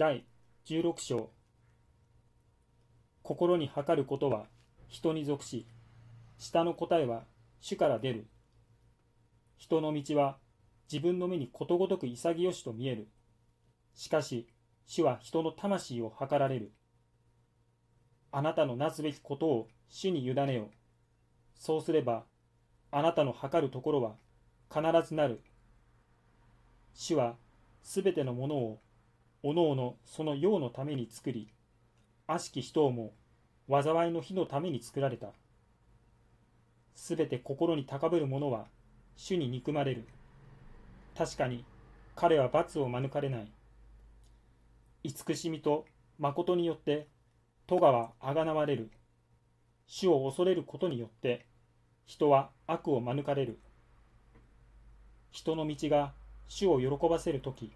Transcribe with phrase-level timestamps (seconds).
[0.00, 0.24] 第
[0.64, 1.28] 16章。
[3.22, 4.46] 心に測ることは
[4.88, 5.66] 人に属し
[6.38, 7.24] 下の答えは
[7.60, 8.26] 主から出る。
[9.58, 10.38] 人の道は
[10.90, 13.08] 自分の目にことごとく潔しと見える。
[13.94, 14.48] しかし
[14.86, 16.72] 主は人の魂を測られる。
[18.32, 20.70] あなたのなすべきことを主に委ねよ
[21.58, 22.24] そうすれば
[22.90, 24.14] あなたの測るところは
[24.74, 25.42] 必ずなる。
[26.94, 27.34] 主は
[27.82, 28.80] すべてのものを
[29.42, 31.48] おのおのその用のために作り、
[32.26, 33.12] 悪しき人をも
[33.70, 35.28] 災いの日のために作られた。
[36.94, 38.66] すべて心に高ぶる者は
[39.16, 40.04] 主に憎まれる。
[41.16, 41.64] 確かに
[42.14, 43.50] 彼は罰を免れない。
[45.04, 45.86] 慈しみと
[46.18, 47.08] 誠によって
[47.66, 48.90] 戸はあがなわれる。
[49.86, 51.46] 主を恐れることによって
[52.04, 53.58] 人は悪を免れる。
[55.30, 56.12] 人の道が
[56.48, 57.72] 主を喜ばせるとき、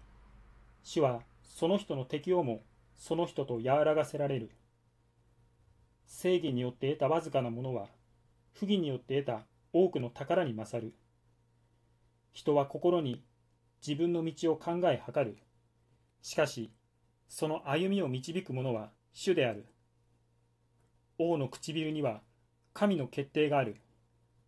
[0.83, 1.21] 主は
[1.55, 2.63] その人の適応も
[2.97, 4.51] その人と和らがせられる。
[6.05, 7.87] 正義によって得たわずかなものは、
[8.51, 10.93] 不義によって得た多くの宝に勝る。
[12.33, 13.23] 人は心に
[13.81, 15.37] 自分の道を考え計る。
[16.21, 16.73] しかし、
[17.29, 19.65] その歩みを導く者は主である。
[21.17, 22.19] 王の唇には
[22.73, 23.77] 神の決定がある。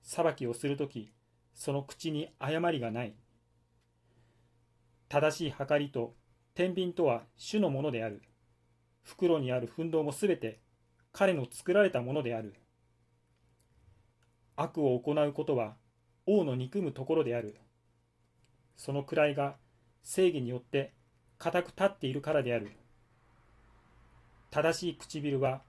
[0.01, 1.13] 裁きをするとき、
[1.53, 3.13] その口に誤りがない。
[5.07, 6.13] 正しい計りと
[6.57, 8.19] 天秤とは主のものである。
[9.03, 10.59] 袋にある奮闘もすべて
[11.13, 12.55] 彼の作られたものである。
[14.55, 15.75] 悪を行うことは
[16.25, 17.57] 王の憎むところである。
[18.75, 19.57] その位が
[20.01, 20.95] 正義によって
[21.37, 22.71] 固く立っているからである。
[24.49, 25.61] 正しい唇は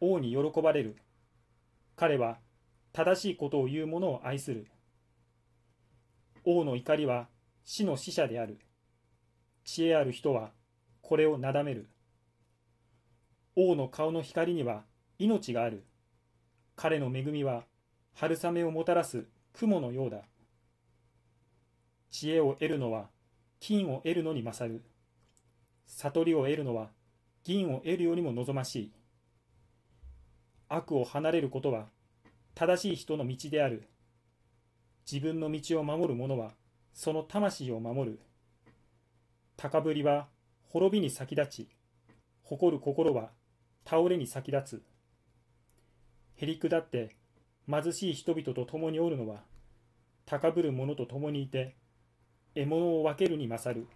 [0.00, 0.96] 王に喜ばれる。
[1.94, 2.38] 彼は
[2.92, 4.66] 正しいことを言う者を愛する。
[6.44, 7.28] 王の怒りは
[7.64, 8.58] 死の使者である。
[9.64, 10.50] 知恵ある人は
[11.02, 11.88] これをなだめる。
[13.56, 14.84] 王の顔の光には
[15.18, 15.84] 命がある。
[16.76, 17.64] 彼の恵みは
[18.14, 20.22] 春雨をもたらす雲のようだ。
[22.10, 23.08] 知恵を得るのは
[23.60, 24.82] 金を得るのに勝る。
[25.86, 26.88] 悟りを得るのは
[27.42, 28.92] 銀を得るよりも望ましい。
[30.68, 31.86] 悪を離れることは
[32.54, 33.88] 正しい人の道である。
[35.10, 36.52] 自分の道を守る者は
[36.92, 38.20] その魂を守る。
[39.56, 40.28] 高ぶりは
[40.68, 41.68] 滅びに先立ち、
[42.42, 43.30] 誇る心は
[43.84, 44.82] 倒れに先立つ。
[46.36, 47.14] へりくだって
[47.70, 49.42] 貧しい人々と共におるのは、
[50.26, 51.76] 高ぶる者と共にいて、
[52.54, 53.86] 獲物を分けるに勝る。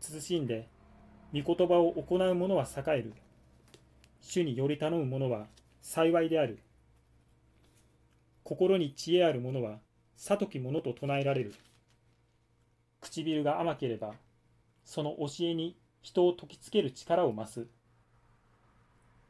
[0.00, 0.68] 慎んで、
[1.34, 3.12] 御言葉を行う者は栄える。
[4.20, 5.46] 主により頼む者は
[5.82, 6.60] 幸いである。
[8.42, 9.80] 心に知恵ある者は、
[10.16, 11.54] 悟き者と唱えられる。
[13.04, 14.14] 唇が甘ければ、
[14.84, 17.66] その教えに人を説きつける力を増す。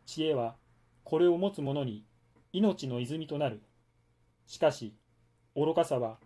[0.06, 0.54] 知恵は、
[1.02, 2.04] これを持つ者に
[2.52, 3.60] 命の泉となる。
[4.46, 4.94] しかし、
[5.56, 6.18] 愚かさは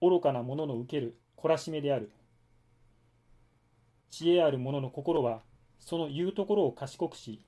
[0.00, 2.10] 愚かな者の受ける懲らしめである。
[4.10, 5.42] 知恵ある者の心は、
[5.78, 7.40] その言うところを賢くし、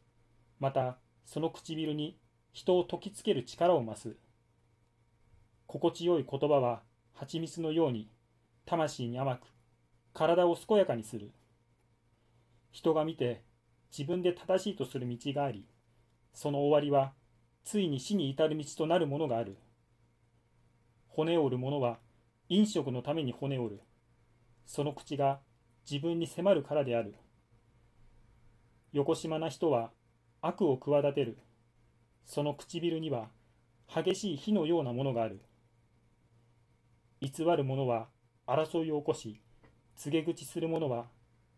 [0.60, 2.16] またその唇に
[2.52, 4.16] 人を説きつける力を増す。
[5.66, 6.82] 心地よい言葉は
[7.14, 8.08] 蜂蜜のように
[8.68, 9.46] 魂に甘く
[10.12, 11.30] 体を健やかにする。
[12.70, 13.42] 人が見て
[13.90, 15.64] 自分で正しいとする道があり、
[16.34, 17.14] その終わりは
[17.64, 19.56] ついに死に至る道となるものがある。
[21.08, 21.96] 骨を折る者は
[22.50, 23.80] 飲食のために骨を折る。
[24.66, 25.40] その口が
[25.90, 27.14] 自分に迫るからである。
[28.92, 29.92] 横島な人は
[30.42, 31.38] 悪を企てる。
[32.26, 33.30] その唇には
[33.88, 35.40] 激しい火のようなものがある。
[37.22, 38.08] 偽る者は
[38.48, 39.38] 争いを起こし、
[39.94, 41.04] 告げ口する者は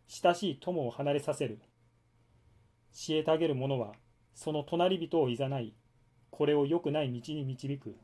[0.08, 1.60] 親しい友を離れさせる。
[3.24, 3.92] たげる者は
[4.34, 5.72] その隣人をいざない、
[6.30, 7.94] これを良くない道に導く。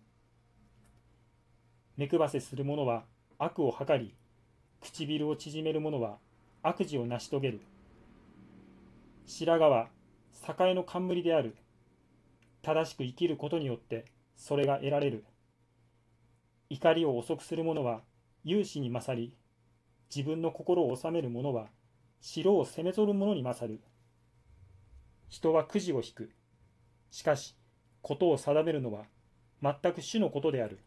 [1.96, 3.04] 目配せする者は
[3.38, 4.14] 悪を図り、
[4.80, 6.18] 唇を縮める者は
[6.62, 7.60] 悪事を成し遂げる。
[9.26, 9.88] 白髪は
[10.60, 11.56] 栄の冠である。
[12.62, 14.04] 正しく生きることによって
[14.36, 15.24] それが得られる。
[16.70, 18.02] 怒りを遅くする者は
[18.48, 19.34] 勇士に勝り、
[20.14, 21.66] 自分の心を治める者は
[22.20, 23.80] 城を攻め取る者に勝る。
[25.28, 26.30] 人はくじを引く。
[27.10, 27.56] しかし、
[28.02, 29.06] ことを定めるのは
[29.60, 30.78] 全く主のことである。